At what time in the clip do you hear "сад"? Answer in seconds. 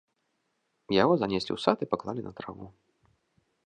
1.67-1.77